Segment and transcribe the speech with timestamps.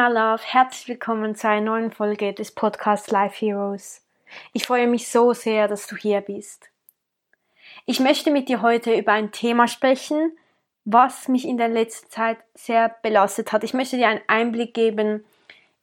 [0.00, 4.02] My love, herzlich willkommen zu einer neuen Folge des Podcasts Life Heroes.
[4.54, 6.70] Ich freue mich so sehr, dass du hier bist.
[7.84, 10.32] Ich möchte mit dir heute über ein Thema sprechen,
[10.86, 13.62] was mich in der letzten Zeit sehr belastet hat.
[13.62, 15.22] Ich möchte dir einen Einblick geben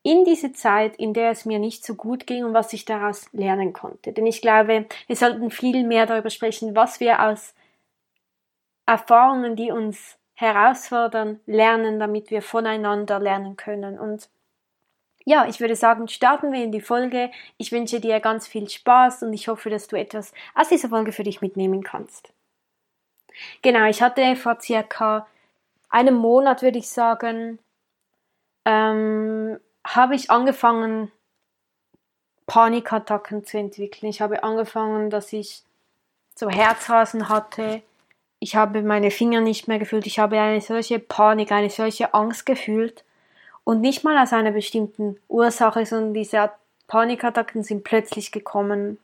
[0.01, 3.31] in diese Zeit, in der es mir nicht so gut ging und was ich daraus
[3.33, 4.13] lernen konnte.
[4.13, 7.53] Denn ich glaube, wir sollten viel mehr darüber sprechen, was wir aus
[8.87, 13.97] Erfahrungen, die uns herausfordern, lernen, damit wir voneinander lernen können.
[13.97, 14.29] Und
[15.25, 17.31] ja, ich würde sagen, starten wir in die Folge.
[17.57, 21.11] Ich wünsche dir ganz viel Spaß und ich hoffe, dass du etwas aus dieser Folge
[21.11, 22.31] für dich mitnehmen kannst.
[23.63, 25.27] Genau, ich hatte vor circa
[25.89, 27.57] einem Monat, würde ich sagen,
[28.63, 31.11] ähm, habe ich angefangen,
[32.45, 34.07] Panikattacken zu entwickeln.
[34.07, 35.63] Ich habe angefangen, dass ich
[36.35, 37.81] so Herzrasen hatte,
[38.39, 42.45] ich habe meine Finger nicht mehr gefühlt, ich habe eine solche Panik, eine solche Angst
[42.45, 43.03] gefühlt.
[43.63, 46.51] Und nicht mal aus einer bestimmten Ursache, sondern diese
[46.87, 48.97] Panikattacken sind plötzlich gekommen.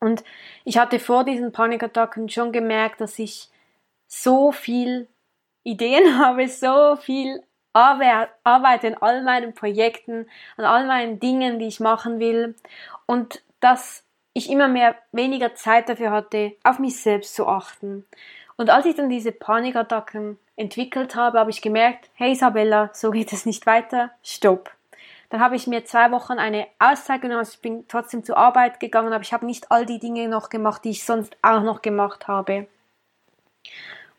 [0.00, 0.24] Und
[0.64, 3.50] ich hatte vor diesen Panikattacken schon gemerkt, dass ich
[4.06, 5.08] so viel
[5.62, 11.80] Ideen habe, so viel Arbeit in all meinen Projekten, an all meinen Dingen, die ich
[11.80, 12.54] machen will.
[13.04, 14.05] Und dass
[14.36, 18.04] ich immer mehr weniger Zeit dafür hatte, auf mich selbst zu achten.
[18.58, 23.32] Und als ich dann diese Panikattacken entwickelt habe, habe ich gemerkt, hey Isabella, so geht
[23.32, 24.70] es nicht weiter, stopp.
[25.30, 28.78] Dann habe ich mir zwei Wochen eine Auszeit genommen, also ich bin trotzdem zur Arbeit
[28.78, 31.80] gegangen, aber ich habe nicht all die Dinge noch gemacht, die ich sonst auch noch
[31.80, 32.66] gemacht habe.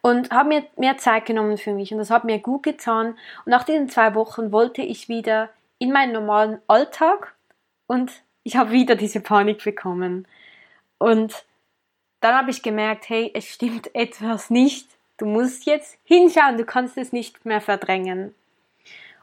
[0.02, 3.10] Und habe mir mehr Zeit genommen für mich und das hat mir gut getan.
[3.46, 7.36] Und nach diesen zwei Wochen wollte ich wieder in meinen normalen Alltag
[7.86, 8.12] und
[8.48, 10.26] ich habe wieder diese Panik bekommen.
[11.00, 11.46] Und
[12.22, 14.88] dann habe ich gemerkt, hey, es stimmt etwas nicht.
[15.18, 18.34] Du musst jetzt hinschauen, du kannst es nicht mehr verdrängen.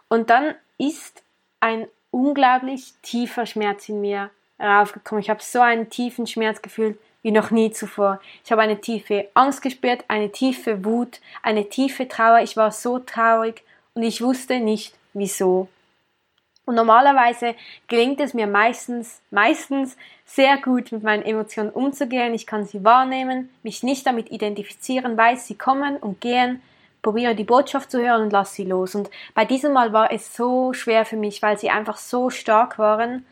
[0.08, 1.22] Und dann ist
[1.60, 4.30] ein unglaublich tiefer Schmerz in mir
[4.60, 5.22] raufgekommen.
[5.22, 8.20] Ich habe so einen tiefen Schmerz gefühlt wie noch nie zuvor.
[8.44, 12.40] Ich habe eine tiefe Angst gespürt, eine tiefe Wut, eine tiefe Trauer.
[12.40, 13.62] Ich war so traurig
[13.94, 15.68] und ich wusste nicht wieso.
[16.66, 17.54] Und normalerweise
[17.88, 22.32] gelingt es mir meistens, meistens sehr gut mit meinen Emotionen umzugehen.
[22.32, 26.62] Ich kann sie wahrnehmen, mich nicht damit identifizieren, weiß, sie kommen und gehen,
[27.02, 28.94] probiere die Botschaft zu hören und lasse sie los.
[28.94, 32.78] Und bei diesem Mal war es so schwer für mich, weil sie einfach so stark
[32.78, 33.26] waren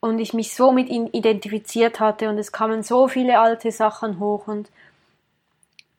[0.00, 4.20] und ich mich so mit ihnen identifiziert hatte und es kamen so viele alte Sachen
[4.20, 4.68] hoch und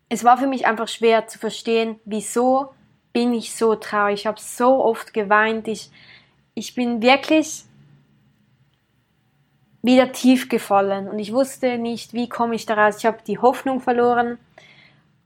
[0.09, 2.74] es war für mich einfach schwer zu verstehen, wieso
[3.12, 4.22] bin ich so traurig.
[4.22, 5.90] Ich habe so oft geweint, ich
[6.55, 7.66] ich bin wirklich
[9.83, 12.97] wieder tief gefallen und ich wusste nicht, wie komme ich daraus.
[12.97, 14.39] Ich habe die Hoffnung verloren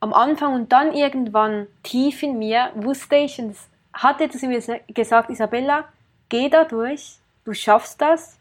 [0.01, 4.61] am Anfang und dann irgendwann tief in mir wusste ich und es hatte zu mir
[4.87, 5.85] gesagt, Isabella,
[6.29, 8.37] geh da durch, du schaffst das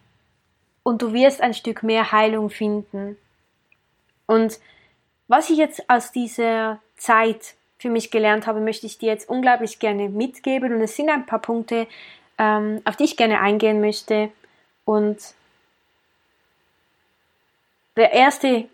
[0.82, 3.16] und du wirst ein Stück mehr Heilung finden.
[4.26, 4.58] Und
[5.26, 9.78] was ich jetzt aus dieser Zeit für mich gelernt habe, möchte ich dir jetzt unglaublich
[9.78, 11.86] gerne mitgeben und es sind ein paar Punkte,
[12.38, 14.30] ähm, auf die ich gerne eingehen möchte.
[14.84, 15.18] Und
[17.96, 18.68] der erste,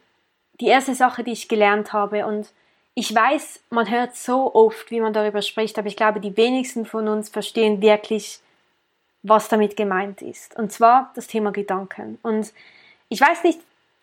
[0.60, 2.50] die erste Sache, die ich gelernt habe, und
[2.94, 6.86] ich weiß, man hört so oft, wie man darüber spricht, aber ich glaube, die wenigsten
[6.86, 8.40] von uns verstehen wirklich,
[9.22, 10.56] was damit gemeint ist.
[10.56, 12.18] Und zwar das Thema Gedanken.
[12.22, 12.52] Und
[13.08, 13.58] ich weiß nicht,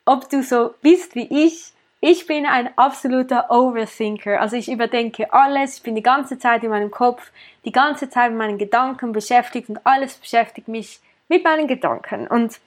[0.06, 1.72] ob du so bist wie ich,
[2.02, 4.42] ich bin ein absoluter Overthinker.
[4.42, 7.32] Also ich überdenke alles, ich bin die ganze Zeit in meinem Kopf,
[7.64, 11.00] die ganze Zeit mit meinen Gedanken beschäftigt und alles beschäftigt mich
[11.30, 12.28] mit meinen Gedanken.
[12.28, 12.60] Und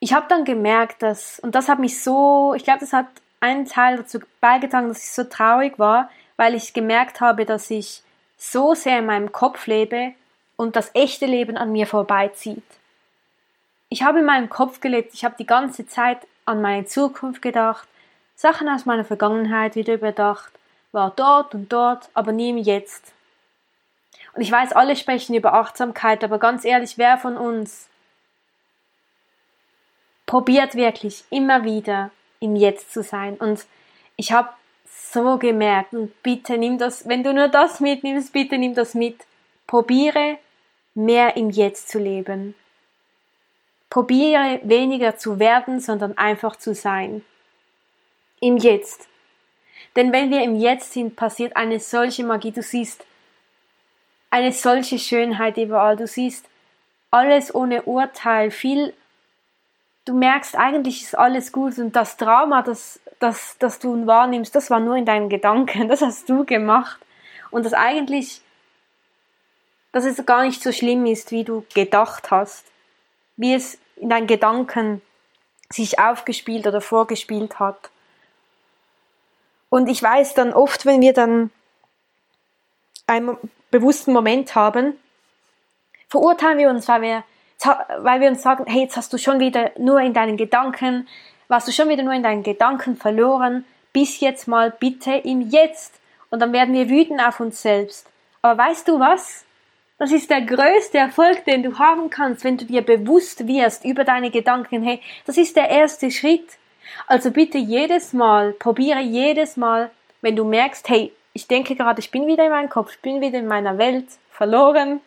[0.00, 3.06] ich habe dann gemerkt, dass, und das hat mich so, ich glaube, das hat
[3.40, 8.02] einen Teil dazu beigetragen, dass ich so traurig war, weil ich gemerkt habe, dass ich
[8.36, 10.12] so sehr in meinem Kopf lebe
[10.56, 12.62] und das echte Leben an mir vorbeizieht.
[13.88, 16.18] Ich habe in meinem Kopf gelebt, ich habe die ganze Zeit
[16.48, 17.86] an meine Zukunft gedacht,
[18.34, 20.52] Sachen aus meiner Vergangenheit wieder überdacht,
[20.92, 23.12] war dort und dort, aber nie im Jetzt.
[24.34, 27.88] Und ich weiß, alle sprechen über Achtsamkeit, aber ganz ehrlich, wer von uns
[30.26, 32.10] probiert wirklich immer wieder
[32.40, 33.34] im Jetzt zu sein?
[33.36, 33.66] Und
[34.16, 34.50] ich habe
[34.84, 39.26] so gemerkt, und bitte nimm das, wenn du nur das mitnimmst, bitte nimm das mit.
[39.66, 40.38] Probiere
[40.94, 42.54] mehr im Jetzt zu leben.
[43.90, 47.24] Probiere weniger zu werden, sondern einfach zu sein.
[48.40, 49.08] Im Jetzt.
[49.96, 52.52] Denn wenn wir im Jetzt sind, passiert eine solche Magie.
[52.52, 53.04] Du siehst
[54.30, 55.96] eine solche Schönheit überall.
[55.96, 56.46] Du siehst
[57.10, 58.94] alles ohne Urteil, viel.
[60.04, 64.70] Du merkst, eigentlich ist alles gut und das Drama, das, das, das du wahrnimmst, das
[64.70, 66.98] war nur in deinen Gedanken, das hast du gemacht.
[67.50, 68.40] Und das eigentlich,
[69.92, 72.66] dass es gar nicht so schlimm ist, wie du gedacht hast,
[73.38, 75.00] wie es in deinen Gedanken
[75.70, 77.90] sich aufgespielt oder vorgespielt hat.
[79.70, 81.50] Und ich weiß dann oft, wenn wir dann
[83.06, 83.36] einen
[83.70, 84.94] bewussten Moment haben,
[86.08, 87.24] verurteilen wir uns, weil wir,
[87.98, 91.06] weil wir uns sagen, hey, jetzt hast du schon wieder nur in deinen Gedanken,
[91.48, 95.94] warst du schon wieder nur in deinen Gedanken verloren, bis jetzt mal bitte im Jetzt.
[96.30, 98.06] Und dann werden wir wütend auf uns selbst.
[98.42, 99.44] Aber weißt du was?
[99.98, 104.04] Das ist der größte Erfolg, den du haben kannst, wenn du dir bewusst wirst über
[104.04, 104.82] deine Gedanken.
[104.82, 106.58] Hey, das ist der erste Schritt.
[107.06, 109.90] Also bitte jedes Mal, probiere jedes Mal,
[110.20, 113.20] wenn du merkst, hey, ich denke gerade, ich bin wieder in meinem Kopf, ich bin
[113.20, 115.00] wieder in meiner Welt, verloren.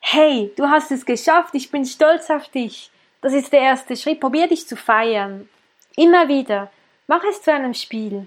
[0.00, 2.90] Hey, du hast es geschafft, ich bin stolz auf dich.
[3.20, 4.18] Das ist der erste Schritt.
[4.18, 5.48] Probier dich zu feiern.
[5.96, 6.72] Immer wieder.
[7.06, 8.26] Mach es zu einem Spiel.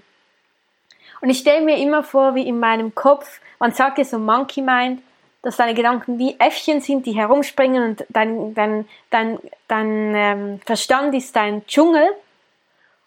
[1.20, 4.62] Und ich stelle mir immer vor, wie in meinem Kopf, man sagt ja so Monkey
[4.62, 5.02] Mind,
[5.46, 9.38] dass deine Gedanken wie Äffchen sind, die herumspringen und dein, dein, dein,
[9.68, 12.08] dein ähm, Verstand ist dein Dschungel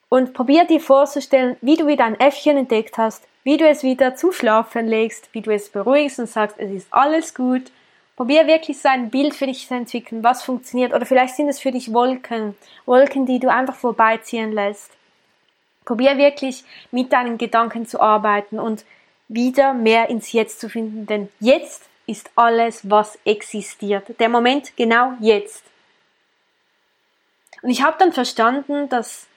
[0.08, 4.16] und probier dir vorzustellen, wie du wieder ein Äffchen entdeckt hast, wie du es wieder
[4.16, 7.74] zum Schlafen legst, wie du es beruhigst und sagst, es ist alles gut.
[8.16, 10.94] Probier wirklich so ein Bild für dich zu entwickeln, was funktioniert.
[10.94, 14.92] Oder vielleicht sind es für dich Wolken, Wolken, die du einfach vorbeiziehen lässt.
[15.84, 18.86] Probier wirklich mit deinen Gedanken zu arbeiten und
[19.28, 24.20] wieder mehr ins Jetzt zu finden, denn jetzt ist alles, was existiert.
[24.20, 25.64] Der Moment genau jetzt.
[27.62, 29.28] Und ich habe dann verstanden, dass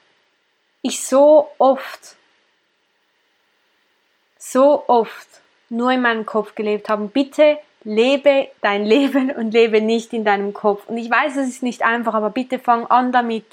[0.83, 2.17] ich so oft,
[4.39, 5.29] so oft
[5.69, 7.07] nur in meinem Kopf gelebt habe.
[7.07, 10.89] Bitte lebe dein Leben und lebe nicht in deinem Kopf.
[10.89, 13.45] Und ich weiß, es ist nicht einfach, aber bitte fang an damit,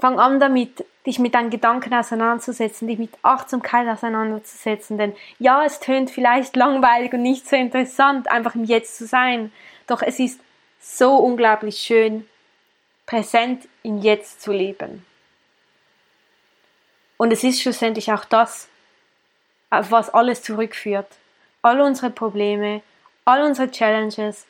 [0.00, 4.98] fang an damit, dich mit deinen Gedanken auseinanderzusetzen, dich mit Achtsamkeit auseinanderzusetzen.
[4.98, 9.52] Denn ja, es tönt vielleicht langweilig und nicht so interessant, einfach im Jetzt zu sein.
[9.86, 10.40] Doch es ist
[10.80, 12.26] so unglaublich schön,
[13.06, 15.04] präsent im Jetzt zu leben.
[17.16, 18.68] Und es ist schlussendlich auch das,
[19.68, 21.08] auf was alles zurückführt.
[21.60, 22.80] All unsere Probleme,
[23.26, 24.46] all unsere Challenges,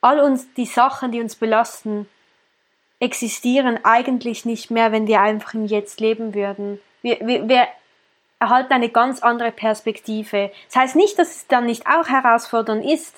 [0.00, 2.08] all uns die Sachen, die uns belasten,
[3.02, 6.80] existieren eigentlich nicht mehr, wenn wir einfach im Jetzt leben würden.
[7.02, 7.66] Wir, wir, wir
[8.38, 10.52] erhalten eine ganz andere Perspektive.
[10.68, 13.16] Das heißt nicht, dass es dann nicht auch herausfordernd ist,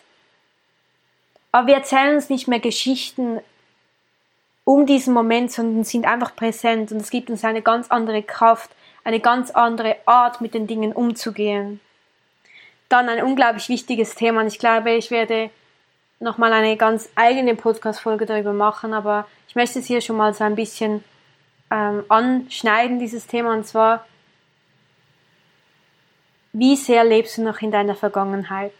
[1.52, 3.40] aber wir erzählen uns nicht mehr Geschichten
[4.64, 8.70] um diesen Moment, sondern sind einfach präsent und es gibt uns eine ganz andere Kraft,
[9.04, 11.78] eine ganz andere Art, mit den Dingen umzugehen.
[12.88, 15.50] Dann ein unglaublich wichtiges Thema und ich glaube, ich werde
[16.20, 20.44] nochmal eine ganz eigene Podcast-Folge darüber machen, aber ich möchte es hier schon mal so
[20.44, 21.04] ein bisschen
[21.70, 24.06] ähm, anschneiden, dieses Thema, und zwar,
[26.52, 28.74] wie sehr lebst du noch in deiner Vergangenheit?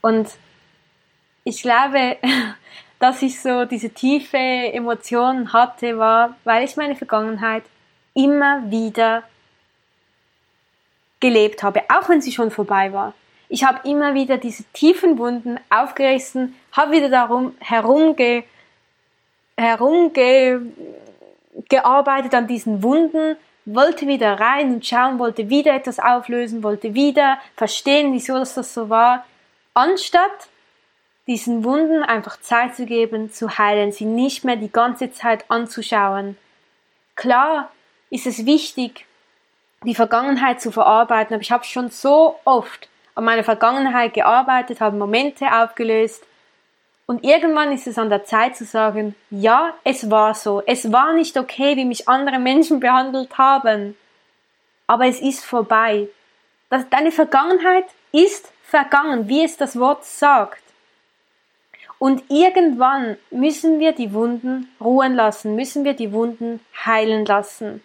[0.00, 0.30] Und
[1.44, 2.16] ich glaube,
[2.98, 7.64] dass ich so diese tiefe Emotionen hatte, war, weil ich meine Vergangenheit
[8.14, 9.22] immer wieder
[11.20, 13.14] gelebt habe, auch wenn sie schon vorbei war.
[13.48, 18.44] Ich habe immer wieder diese tiefen Wunden aufgerissen, habe wieder darum herumge,
[19.56, 27.38] herumgearbeitet an diesen Wunden, wollte wieder rein und schauen, wollte wieder etwas auflösen, wollte wieder
[27.56, 29.24] verstehen, wieso das so war,
[29.74, 30.48] anstatt
[31.26, 36.38] diesen Wunden einfach Zeit zu geben, zu heilen, sie nicht mehr die ganze Zeit anzuschauen.
[37.16, 37.70] Klar
[38.10, 39.06] ist es wichtig,
[39.84, 44.96] die Vergangenheit zu verarbeiten, aber ich habe schon so oft an meiner Vergangenheit gearbeitet, habe
[44.96, 46.24] Momente aufgelöst
[47.06, 51.14] und irgendwann ist es an der Zeit zu sagen, ja, es war so, es war
[51.14, 53.96] nicht okay, wie mich andere Menschen behandelt haben,
[54.86, 56.06] aber es ist vorbei.
[56.70, 60.62] Das, deine Vergangenheit ist vergangen, wie es das Wort sagt.
[61.98, 67.82] Und irgendwann müssen wir die Wunden ruhen lassen, müssen wir die Wunden heilen lassen.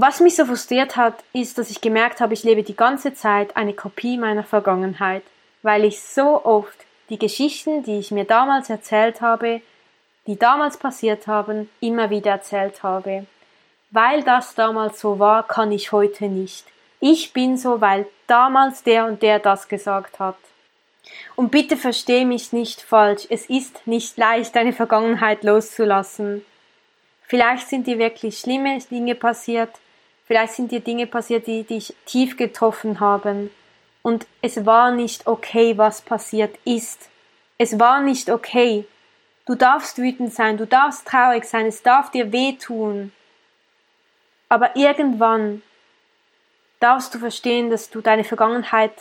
[0.00, 3.56] Was mich so frustriert hat, ist, dass ich gemerkt habe, ich lebe die ganze Zeit
[3.56, 5.24] eine Kopie meiner Vergangenheit,
[5.62, 6.78] weil ich so oft
[7.10, 9.60] die Geschichten, die ich mir damals erzählt habe,
[10.28, 13.26] die damals passiert haben, immer wieder erzählt habe.
[13.90, 16.64] Weil das damals so war, kann ich heute nicht.
[17.00, 20.38] Ich bin so, weil damals der und der das gesagt hat.
[21.34, 26.44] Und bitte versteh mich nicht falsch, es ist nicht leicht, deine Vergangenheit loszulassen.
[27.26, 29.70] Vielleicht sind dir wirklich schlimme Dinge passiert,
[30.28, 33.50] vielleicht sind dir Dinge passiert, die dich tief getroffen haben.
[34.02, 37.08] Und es war nicht okay, was passiert ist.
[37.56, 38.86] Es war nicht okay.
[39.46, 43.10] Du darfst wütend sein, du darfst traurig sein, es darf dir wehtun.
[44.48, 45.62] Aber irgendwann
[46.78, 48.92] darfst du verstehen, dass du deine Vergangenheit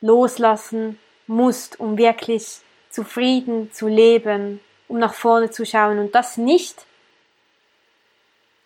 [0.00, 2.58] loslassen musst, um wirklich
[2.90, 6.86] zufrieden zu leben, um nach vorne zu schauen und das nicht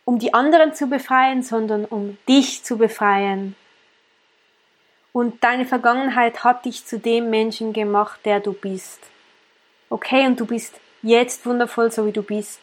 [0.04, 3.54] um die anderen zu befreien, sondern um dich zu befreien.
[5.12, 9.00] Und deine Vergangenheit hat dich zu dem Menschen gemacht, der du bist.
[9.90, 12.61] Okay, und du bist jetzt wundervoll, so wie du bist.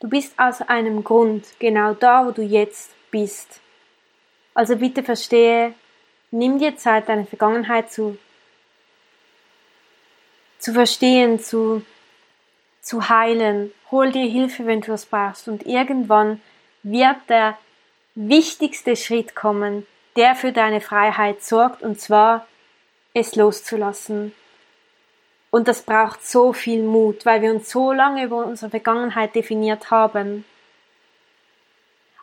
[0.00, 3.60] Du bist aus einem Grund genau da, wo du jetzt bist.
[4.54, 5.74] Also bitte verstehe,
[6.30, 8.16] nimm dir Zeit, deine Vergangenheit zu,
[10.58, 11.84] zu verstehen, zu,
[12.88, 13.72] zu heilen.
[13.90, 15.46] Hol dir Hilfe, wenn du es brauchst.
[15.46, 16.40] Und irgendwann
[16.82, 17.58] wird der
[18.14, 22.46] wichtigste Schritt kommen, der für deine Freiheit sorgt, und zwar
[23.12, 24.32] es loszulassen.
[25.50, 29.90] Und das braucht so viel Mut, weil wir uns so lange über unsere Vergangenheit definiert
[29.90, 30.44] haben.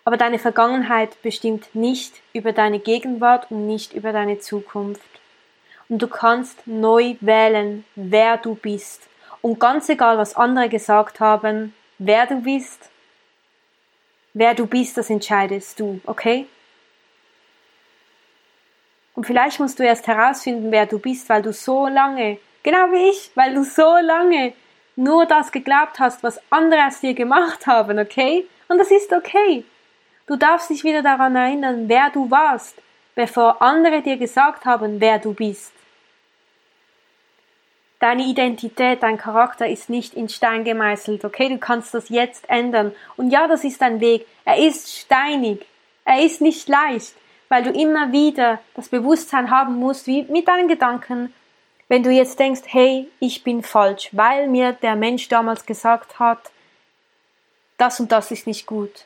[0.04, 5.02] Aber deine Vergangenheit bestimmt nicht über deine Gegenwart und nicht über deine Zukunft.
[5.90, 9.08] Und du kannst neu wählen, wer du bist.
[9.46, 12.90] Und ganz egal, was andere gesagt haben, wer du bist,
[14.34, 16.48] wer du bist, das entscheidest du, okay?
[19.14, 23.12] Und vielleicht musst du erst herausfinden, wer du bist, weil du so lange, genau wie
[23.12, 24.54] ich, weil du so lange
[24.96, 28.48] nur das geglaubt hast, was andere aus dir gemacht haben, okay?
[28.68, 29.64] Und das ist okay.
[30.26, 32.82] Du darfst dich wieder daran erinnern, wer du warst,
[33.14, 35.75] bevor andere dir gesagt haben, wer du bist.
[38.06, 41.50] Deine Identität, dein Charakter ist nicht in Stein gemeißelt, okay?
[41.50, 42.94] Du kannst das jetzt ändern.
[43.18, 44.28] Und ja, das ist ein Weg.
[44.46, 45.66] Er ist steinig.
[46.04, 47.16] Er ist nicht leicht,
[47.50, 51.34] weil du immer wieder das Bewusstsein haben musst, wie mit deinen Gedanken,
[51.88, 56.52] wenn du jetzt denkst, hey, ich bin falsch, weil mir der Mensch damals gesagt hat,
[57.78, 59.06] das und das ist nicht gut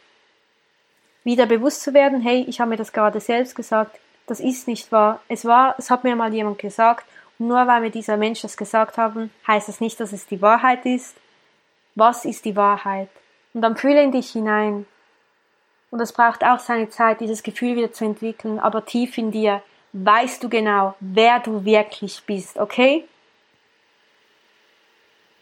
[1.23, 4.91] wieder bewusst zu werden, hey, ich habe mir das gerade selbst gesagt, das ist nicht
[4.91, 5.21] wahr.
[5.27, 7.05] Es war, es hat mir mal jemand gesagt,
[7.39, 10.85] nur weil mir dieser Mensch das gesagt haben, heißt das nicht, dass es die Wahrheit
[10.85, 11.15] ist.
[11.95, 13.09] Was ist die Wahrheit?
[13.53, 14.85] Und dann fühle in dich hinein.
[15.89, 19.63] Und es braucht auch seine Zeit, dieses Gefühl wieder zu entwickeln, aber tief in dir
[19.93, 23.05] weißt du genau, wer du wirklich bist, okay?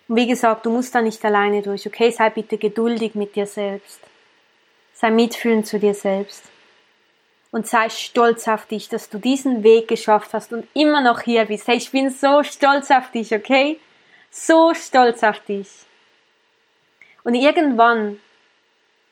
[0.08, 2.12] Und wie gesagt, du musst da nicht alleine durch, okay?
[2.12, 4.00] Sei bitte geduldig mit dir selbst.
[4.94, 6.50] Sei mitfühlend zu dir selbst.
[7.52, 11.46] Und sei stolz auf dich, dass du diesen Weg geschafft hast und immer noch hier
[11.46, 11.68] bist.
[11.68, 13.80] Hey, ich bin so stolz auf dich, okay?
[14.30, 15.70] So stolz auf dich.
[17.24, 18.20] Und irgendwann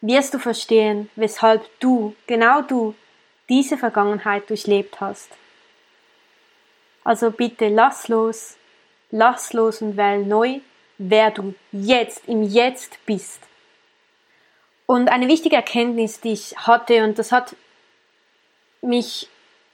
[0.01, 2.93] wirst du verstehen, weshalb du, genau du,
[3.49, 5.29] diese Vergangenheit durchlebt hast.
[7.03, 8.57] Also bitte lass los,
[9.11, 10.59] lass los und wähl neu,
[10.97, 13.39] wer du jetzt, im Jetzt bist.
[14.87, 17.55] Und eine wichtige Erkenntnis, die ich hatte, und das hat
[18.85, 19.27] mich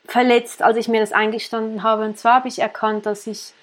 [0.06, 3.54] verletzt, als ich mir das eingestanden habe, und zwar habe ich erkannt, dass ich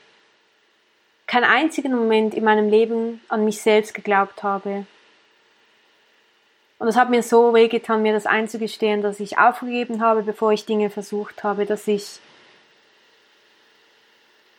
[1.26, 4.86] keinen einzigen Moment in meinem Leben an mich selbst geglaubt habe.
[6.78, 10.64] Und es hat mir so wehgetan, mir das einzugestehen, dass ich aufgegeben habe, bevor ich
[10.64, 12.20] Dinge versucht habe, dass ich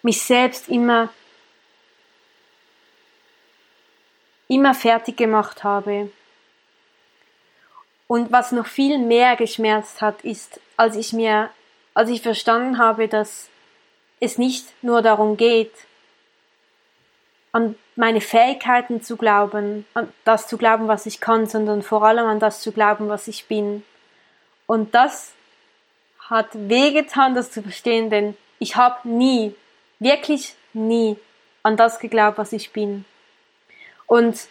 [0.01, 1.09] mich selbst immer,
[4.47, 6.11] immer fertig gemacht habe.
[8.07, 11.49] Und was noch viel mehr geschmerzt hat, ist, als ich mir,
[11.93, 13.49] als ich verstanden habe, dass
[14.21, 15.73] es nicht nur darum geht,
[17.51, 22.25] an meine Fähigkeiten zu glauben, an das zu glauben, was ich kann, sondern vor allem
[22.25, 23.83] an das zu glauben, was ich bin.
[24.67, 25.33] Und das
[26.29, 29.53] hat wehgetan, das zu verstehen, denn ich habe nie,
[29.99, 31.17] wirklich nie
[31.61, 33.03] an das geglaubt, was ich bin.
[34.07, 34.47] Und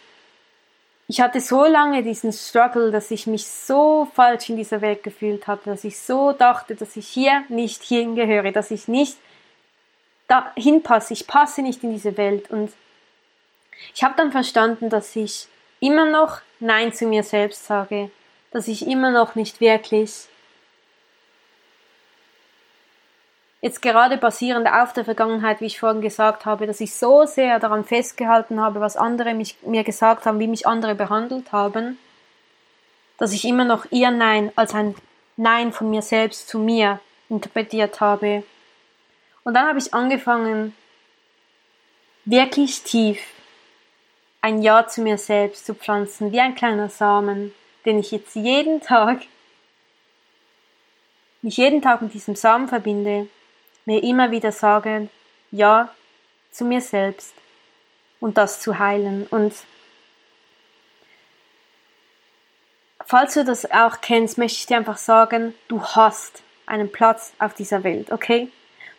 [1.09, 5.47] ich hatte so lange diesen Struggle, dass ich mich so falsch in dieser Welt gefühlt
[5.47, 9.17] hatte, dass ich so dachte, dass ich hier nicht hingehöre, dass ich nicht
[10.27, 12.51] dahin passe, ich passe nicht in diese Welt.
[12.51, 12.71] Und
[13.95, 15.47] ich habe dann verstanden, dass ich
[15.79, 18.11] immer noch Nein zu mir selbst sage,
[18.51, 20.27] dass ich immer noch nicht wirklich
[23.61, 27.59] Jetzt gerade basierend auf der Vergangenheit, wie ich vorhin gesagt habe, dass ich so sehr
[27.59, 31.97] daran festgehalten habe, was andere mich, mir gesagt haben, wie mich andere behandelt haben,
[33.17, 34.95] dass ich immer noch ihr Nein als ein
[35.35, 38.43] Nein von mir selbst zu mir interpretiert habe.
[39.43, 40.73] Und dann habe ich angefangen,
[42.23, 43.19] wirklich tief
[44.41, 47.53] ein Ja zu mir selbst zu pflanzen, wie ein kleiner Samen,
[47.85, 49.21] den ich jetzt jeden Tag,
[51.41, 53.27] mich jeden Tag mit diesem Samen verbinde,
[53.89, 55.09] mir immer wieder sage,
[55.49, 55.89] Ja
[56.51, 57.33] zu mir selbst
[58.19, 59.25] und das zu heilen.
[59.31, 59.55] Und
[63.03, 67.55] falls du das auch kennst, möchte ich dir einfach sagen, du hast einen Platz auf
[67.55, 68.51] dieser Welt, okay?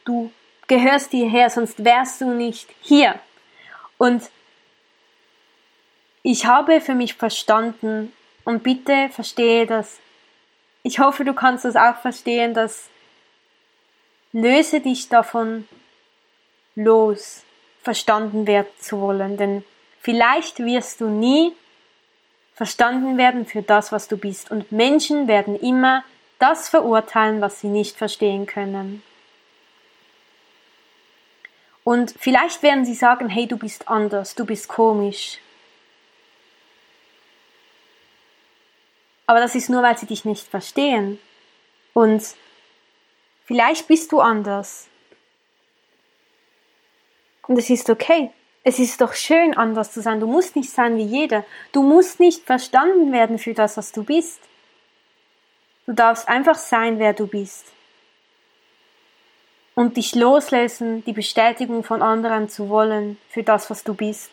[0.04, 0.32] Du
[0.66, 3.14] gehörst hierher, sonst wärst du nicht hier.
[3.96, 4.28] Und
[6.24, 10.00] ich habe für mich verstanden und bitte verstehe das.
[10.82, 12.90] Ich hoffe, du kannst das auch verstehen, dass
[14.32, 15.68] löse dich davon
[16.74, 17.42] los,
[17.82, 19.64] verstanden werden zu wollen, denn
[20.00, 21.52] vielleicht wirst du nie
[22.54, 26.04] verstanden werden für das, was du bist und Menschen werden immer
[26.38, 29.02] das verurteilen, was sie nicht verstehen können.
[31.84, 35.38] Und vielleicht werden sie sagen, hey, du bist anders, du bist komisch.
[39.26, 41.18] Aber das ist nur, weil sie dich nicht verstehen.
[41.94, 42.22] Und
[43.50, 44.86] vielleicht bist du anders.
[47.48, 48.30] Und es ist okay.
[48.62, 50.20] Es ist doch schön, anders zu sein.
[50.20, 51.44] Du musst nicht sein wie jeder.
[51.72, 54.40] Du musst nicht verstanden werden für das, was du bist.
[55.84, 57.66] Du darfst einfach sein, wer du bist.
[59.74, 64.30] Und dich loslösen, die Bestätigung von anderen zu wollen für das, was du bist.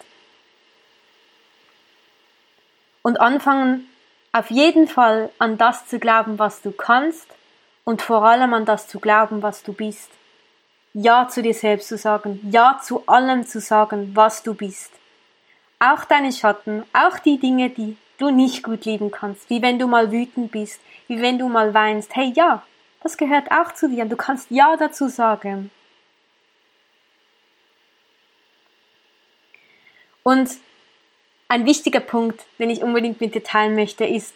[3.01, 3.89] Und anfangen,
[4.31, 7.27] auf jeden Fall an das zu glauben, was du kannst
[7.87, 10.11] und vor allem an das zu glauben, was du bist.
[10.91, 14.91] Ja zu dir selbst zu sagen, Ja zu allem zu sagen, was du bist.
[15.79, 19.87] Auch deine Schatten, auch die Dinge, die du nicht gut lieben kannst, wie wenn du
[19.87, 22.13] mal wütend bist, wie wenn du mal weinst.
[22.13, 22.61] Hey, ja,
[23.03, 25.71] das gehört auch zu dir und du kannst Ja dazu sagen.
[30.23, 30.49] Und
[31.47, 34.35] ein wichtiger Punkt, den ich unbedingt mit dir teilen möchte, ist,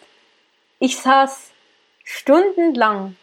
[0.78, 1.50] ich saß
[2.02, 3.14] stundenlang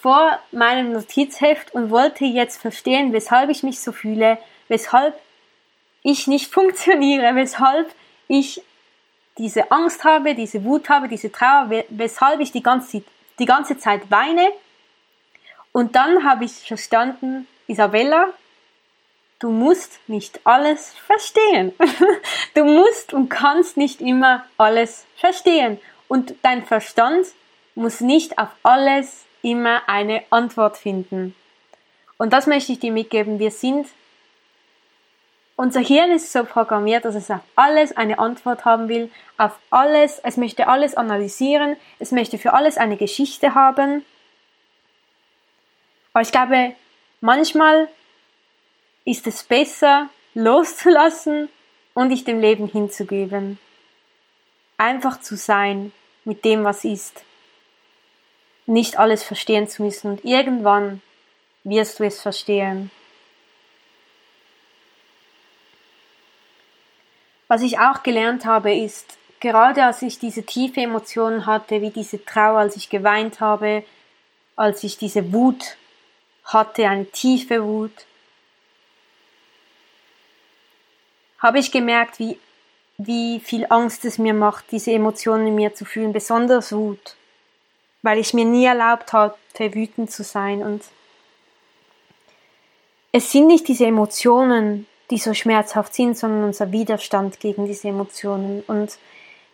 [0.00, 5.18] vor meinem Notizheft und wollte jetzt verstehen, weshalb ich mich so fühle, weshalb
[6.02, 7.92] ich nicht funktioniere, weshalb
[8.28, 8.62] ich
[9.38, 13.02] diese Angst habe, diese Wut habe, diese Trauer, weshalb ich die ganze,
[13.38, 14.52] die ganze Zeit weine.
[15.72, 18.32] Und dann habe ich verstanden, Isabella,
[19.38, 21.72] du musst nicht alles verstehen.
[22.54, 25.78] Du musst und kannst nicht immer alles verstehen.
[26.08, 27.26] Und dein Verstand
[27.76, 31.34] muss nicht auf alles immer eine Antwort finden.
[32.16, 33.38] Und das möchte ich dir mitgeben.
[33.38, 33.86] Wir sind
[35.60, 40.20] unser Hirn ist so programmiert, dass es auf alles eine Antwort haben will, auf alles,
[40.20, 44.04] es möchte alles analysieren, es möchte für alles eine Geschichte haben.
[46.12, 46.76] Aber ich glaube,
[47.20, 47.88] manchmal
[49.04, 51.48] ist es besser, loszulassen
[51.92, 53.58] und dich dem Leben hinzugeben.
[54.76, 55.90] Einfach zu sein
[56.24, 57.24] mit dem, was ist.
[58.68, 61.00] Nicht alles verstehen zu müssen und irgendwann
[61.64, 62.90] wirst du es verstehen.
[67.48, 72.22] Was ich auch gelernt habe, ist, gerade als ich diese tiefe Emotionen hatte, wie diese
[72.22, 73.84] Trauer, als ich geweint habe,
[74.54, 75.78] als ich diese Wut
[76.44, 78.04] hatte, eine tiefe Wut,
[81.38, 82.38] habe ich gemerkt, wie,
[82.98, 87.16] wie viel Angst es mir macht, diese Emotionen in mir zu fühlen, besonders Wut,
[88.08, 90.62] weil ich mir nie erlaubt hatte, wütend zu sein.
[90.62, 90.82] Und
[93.12, 98.62] es sind nicht diese Emotionen, die so schmerzhaft sind, sondern unser Widerstand gegen diese Emotionen
[98.66, 98.96] und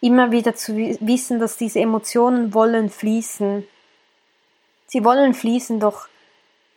[0.01, 3.67] immer wieder zu wissen, dass diese Emotionen wollen fließen.
[4.87, 6.07] Sie wollen fließen, doch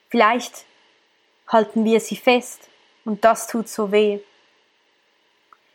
[0.10, 0.66] vielleicht
[1.48, 2.70] halten wir sie fest
[3.06, 4.18] und das tut so weh.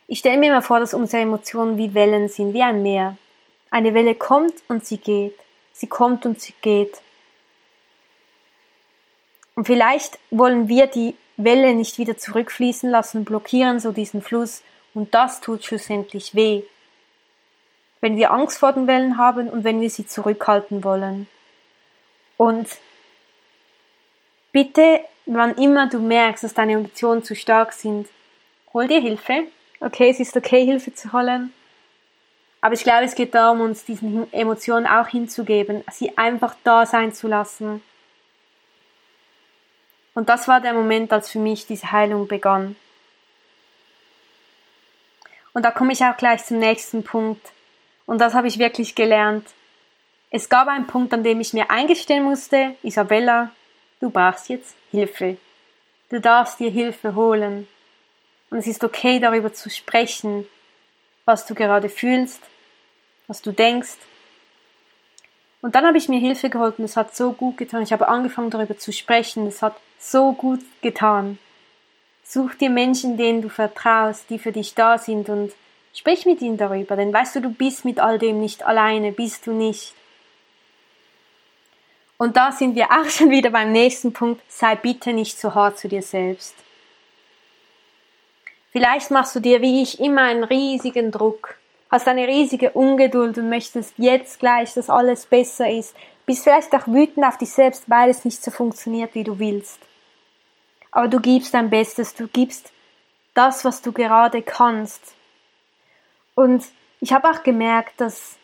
[0.07, 3.15] Ich stelle mir immer vor, dass unsere Emotionen wie Wellen sind, wie ein Meer.
[3.71, 5.39] Eine Welle kommt und sie geht.
[5.73, 7.01] Sie kommt und sie geht.
[9.55, 15.13] Und vielleicht wollen wir die Welle nicht wieder zurückfließen lassen, blockieren so diesen Fluss und
[15.13, 16.63] das tut schlussendlich weh.
[18.01, 21.27] Wenn wir Angst vor den Wellen haben und wenn wir sie zurückhalten wollen.
[22.37, 22.67] Und
[24.51, 28.07] bitte, wann immer du merkst, dass deine Emotionen zu stark sind,
[28.73, 29.47] hol dir Hilfe.
[29.79, 31.53] Okay, es ist okay, Hilfe zu holen.
[32.63, 37.13] Aber ich glaube, es geht darum, uns diesen Emotionen auch hinzugeben, sie einfach da sein
[37.13, 37.81] zu lassen
[40.13, 42.75] und das war der Moment, als für mich diese Heilung begann.
[45.53, 47.51] Und da komme ich auch gleich zum nächsten Punkt.
[48.05, 49.47] Und das habe ich wirklich gelernt.
[50.29, 53.51] Es gab einen Punkt, an dem ich mir eingestehen musste, Isabella,
[53.99, 55.37] du brauchst jetzt Hilfe.
[56.09, 57.67] Du darfst dir Hilfe holen.
[58.49, 60.47] Und es ist okay, darüber zu sprechen,
[61.25, 62.41] was du gerade fühlst,
[63.33, 63.97] was du denkst.
[65.61, 67.81] Und dann habe ich mir Hilfe geholt und es hat so gut getan.
[67.81, 69.47] Ich habe angefangen darüber zu sprechen.
[69.47, 71.39] Es hat so gut getan.
[72.23, 75.51] Such dir Menschen, denen du vertraust, die für dich da sind und
[75.95, 76.95] sprich mit ihnen darüber.
[76.95, 79.95] Denn weißt du, du bist mit all dem nicht alleine, bist du nicht.
[82.17, 84.43] Und da sind wir auch schon wieder beim nächsten Punkt.
[84.47, 86.53] Sei bitte nicht so hart zu dir selbst.
[88.71, 91.57] Vielleicht machst du dir wie ich immer einen riesigen Druck,
[91.93, 96.87] hast eine riesige Ungeduld und möchtest jetzt gleich, dass alles besser ist, bist vielleicht auch
[96.87, 99.79] wütend auf dich selbst, weil es nicht so funktioniert, wie du willst.
[100.91, 102.71] Aber du gibst dein Bestes, du gibst
[103.35, 105.13] das, was du gerade kannst.
[106.33, 106.65] Und
[106.99, 108.37] ich habe auch gemerkt, dass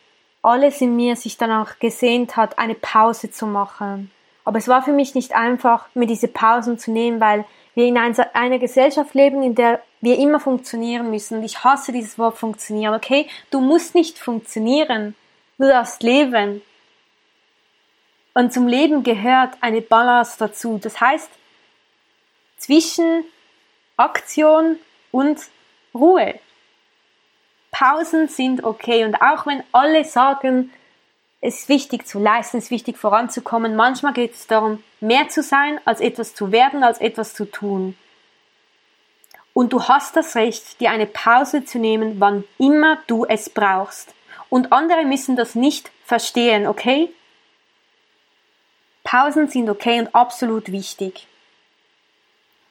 [0.44, 4.12] alles in mir sich danach gesehnt hat, eine Pause zu machen.
[4.46, 7.98] Aber es war für mich nicht einfach, mir diese Pausen zu nehmen, weil wir in
[7.98, 11.40] einer Gesellschaft leben, in der wir immer funktionieren müssen.
[11.40, 13.28] Und ich hasse dieses Wort funktionieren, okay?
[13.52, 15.16] Du musst nicht funktionieren.
[15.58, 16.62] Du darfst leben.
[18.34, 20.80] Und zum Leben gehört eine Balance dazu.
[20.82, 21.30] Das heißt,
[22.58, 23.26] zwischen
[23.98, 24.78] Aktion
[25.12, 25.40] und
[25.94, 26.40] Ruhe.
[27.72, 29.04] Pausen sind okay.
[29.04, 30.72] Und auch wenn alle sagen,
[31.42, 35.42] es ist wichtig zu leisten, es ist wichtig voranzukommen, manchmal geht es darum, mehr zu
[35.42, 37.98] sein, als etwas zu werden, als etwas zu tun.
[39.60, 44.16] Und du hast das Recht, dir eine Pause zu nehmen, wann immer du es brauchst.
[44.50, 47.10] Und andere müssen das nicht verstehen, okay?
[49.04, 51.28] Pausen sind okay und absolut wichtig.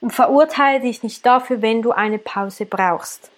[0.00, 3.30] Und verurteile dich nicht dafür, wenn du eine Pause brauchst.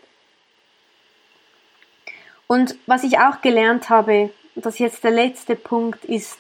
[2.46, 6.38] Und was ich auch gelernt habe, und das jetzt der letzte Punkt ist,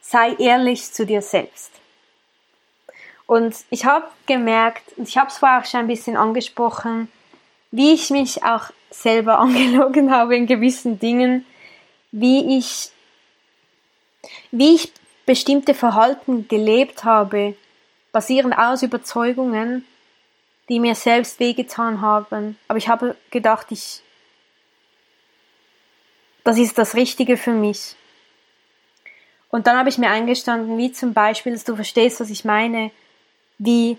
[0.00, 1.81] sei ehrlich zu dir selbst.
[3.26, 7.10] Und ich habe gemerkt, und ich habe es vorher auch schon ein bisschen angesprochen,
[7.70, 11.46] wie ich mich auch selber angelogen habe in gewissen Dingen,
[12.10, 12.90] wie ich,
[14.50, 14.92] wie ich
[15.24, 17.54] bestimmte Verhalten gelebt habe,
[18.12, 19.86] basierend aus Überzeugungen,
[20.68, 22.58] die mir selbst wehgetan haben.
[22.68, 24.02] Aber ich habe gedacht, ich,
[26.44, 27.96] das ist das Richtige für mich.
[29.48, 32.90] Und dann habe ich mir eingestanden, wie zum Beispiel, dass du verstehst, was ich meine,
[33.64, 33.98] wie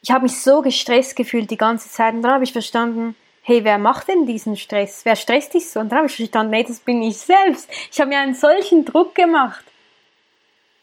[0.00, 3.64] ich habe mich so gestresst gefühlt die ganze Zeit und dann habe ich verstanden, hey,
[3.64, 5.04] wer macht denn diesen Stress?
[5.04, 5.80] Wer stresst dich so?
[5.80, 7.68] Und dann habe ich verstanden, nee, das bin ich selbst.
[7.90, 9.64] Ich habe mir einen solchen Druck gemacht.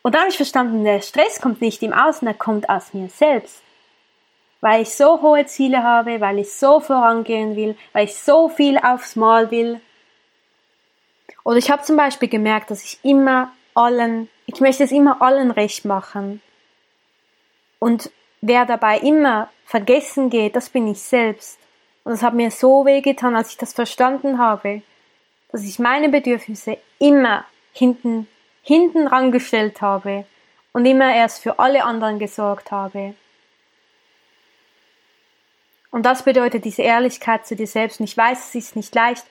[0.01, 3.09] Und dann habe ich verstanden, der Stress kommt nicht im Außen, er kommt aus mir
[3.09, 3.61] selbst.
[4.61, 8.77] Weil ich so hohe Ziele habe, weil ich so vorangehen will, weil ich so viel
[8.77, 9.79] aufs Mal will.
[11.43, 15.51] Oder ich habe zum Beispiel gemerkt, dass ich immer allen, ich möchte es immer allen
[15.51, 16.41] recht machen.
[17.79, 18.11] Und
[18.41, 21.59] wer dabei immer vergessen geht, das bin ich selbst.
[22.03, 24.81] Und das hat mir so wehgetan, als ich das verstanden habe,
[25.51, 28.27] dass ich meine Bedürfnisse immer hinten,
[28.61, 30.25] hinten rangestellt habe
[30.71, 33.15] und immer erst für alle anderen gesorgt habe.
[35.91, 38.01] Und das bedeutet diese Ehrlichkeit zu dir selbst.
[38.01, 39.25] Und ich weiß, es ist nicht leicht.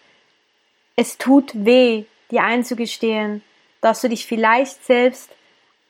[0.96, 3.42] Es tut weh, dir einzugestehen,
[3.82, 5.30] dass du dich vielleicht selbst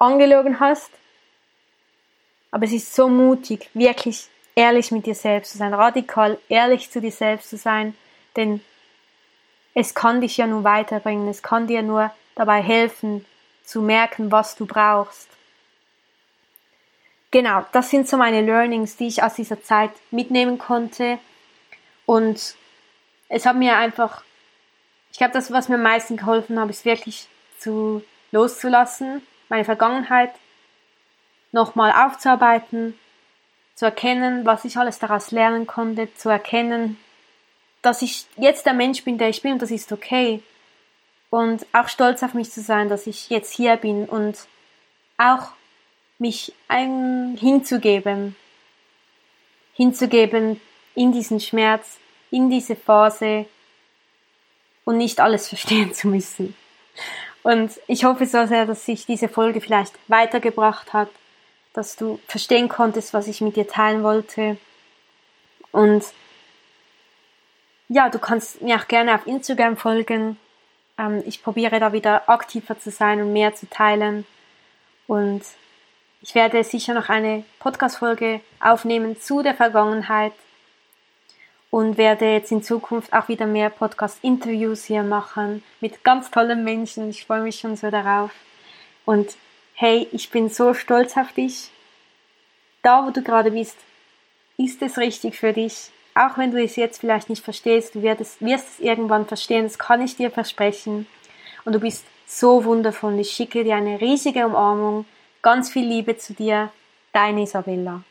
[0.01, 0.91] angelogen hast
[2.55, 7.01] aber es ist so mutig, wirklich ehrlich mit dir selbst zu sein, radikal ehrlich zu
[7.01, 7.97] dir selbst zu sein,
[8.37, 8.61] denn
[9.75, 13.27] es kann dich ja nur weiterbringen, es kann dir nur dabei helfen,
[13.65, 15.29] zu merken, was du brauchst.
[17.33, 21.19] Genau, das sind so meine Learnings, die ich aus dieser Zeit mitnehmen konnte.
[22.07, 22.55] Und
[23.29, 24.23] es hat mir einfach,
[25.11, 27.27] ich glaube, das, was mir am meisten geholfen hat, ist wirklich
[27.59, 30.31] zu loszulassen, meine Vergangenheit
[31.55, 32.99] nochmal aufzuarbeiten,
[33.77, 36.99] zu erkennen, was ich alles daraus lernen konnte, zu erkennen,
[37.81, 40.43] dass ich jetzt der Mensch bin, der ich bin und das ist okay.
[41.31, 44.47] Und auch stolz auf mich zu sein, dass ich jetzt hier bin und
[45.17, 45.53] auch
[46.19, 48.37] mich ein, hinzugeben,
[49.75, 50.61] hinzugeben
[50.95, 51.99] in diesen Schmerz,
[52.31, 53.47] in diese Phase
[54.85, 56.57] und nicht alles verstehen zu müssen.
[57.43, 61.11] Und ich hoffe so sehr, dass sich diese Folge vielleicht weitergebracht hat
[61.75, 64.57] dass du verstehen konntest, was ich mit dir teilen wollte.
[65.73, 66.05] Und
[67.89, 70.39] ja, du kannst mir auch gerne auf Instagram folgen.
[70.97, 74.25] Ähm, ich probiere da wieder aktiver zu sein und mehr zu teilen.
[75.07, 75.43] Und
[76.23, 80.33] ich werde sicher noch eine Podcast-Folge aufnehmen zu der Vergangenheit
[81.71, 87.11] und werde jetzt in Zukunft auch wieder mehr Podcast-Interviews hier machen mit ganz tollen Menschen.
[87.11, 88.31] Ich freue mich schon so darauf.
[89.05, 89.37] Und
[89.75, 91.71] hey, ich bin so stolz auf dich.
[92.83, 93.77] Da, wo du gerade bist,
[94.57, 95.91] ist es richtig für dich.
[96.15, 99.79] Auch wenn du es jetzt vielleicht nicht verstehst, du wirst wirst es irgendwann verstehen, das
[99.79, 101.07] kann ich dir versprechen.
[101.65, 103.19] Und du bist so wundervoll.
[103.19, 105.07] Ich schicke dir eine riesige Umarmung,
[105.43, 106.71] ganz viel Liebe zu dir,
[107.13, 108.05] deine Isabella.